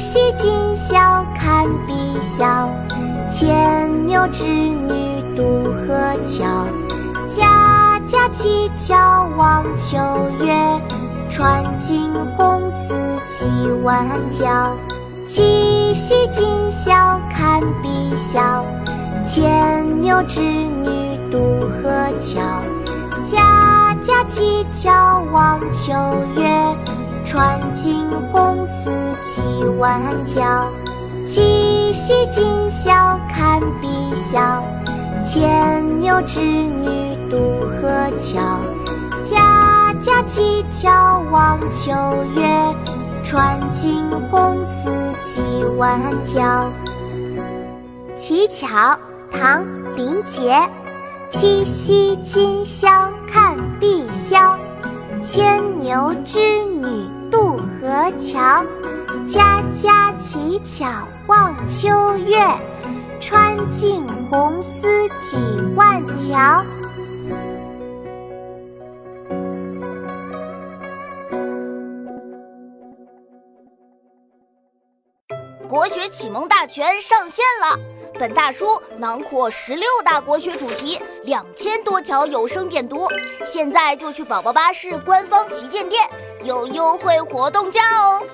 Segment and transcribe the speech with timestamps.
[0.00, 2.70] 今宵看碧霄，
[3.30, 6.66] 牵牛织女渡河桥。
[7.28, 9.98] 家家乞巧望秋
[10.40, 10.56] 月，
[11.28, 12.94] 穿尽红丝
[13.26, 14.74] 几万条。
[15.26, 18.64] 七夕今宵看碧霄，
[19.26, 22.40] 牵牛织女渡河桥。
[23.22, 25.92] 家家乞巧望秋
[26.36, 26.74] 月，
[27.22, 28.29] 穿尽红。
[29.80, 30.70] 万条，
[31.26, 34.62] 七夕今宵看碧霄，
[35.24, 38.60] 牵牛织女渡河桥。
[39.24, 41.92] 家家乞巧望秋
[42.36, 42.46] 月，
[43.24, 45.40] 穿尽红丝几
[45.78, 46.70] 万条。
[48.14, 48.98] 乞巧，
[49.30, 49.62] 唐·
[49.96, 50.60] 林杰。
[51.30, 52.90] 七夕今宵
[53.32, 54.58] 看碧霄，
[55.22, 58.62] 牵牛织女渡河桥。
[59.32, 62.36] 家家乞巧望秋月，
[63.20, 65.36] 穿尽红丝几
[65.76, 66.64] 万条。
[75.68, 77.78] 国学启蒙大全上线了，
[78.14, 83.06] 本大书囊括十六大国学主题，两千多条有声点读，
[83.46, 86.02] 现在就去宝宝巴士官方旗舰店，
[86.42, 88.26] 有优惠活动价哦。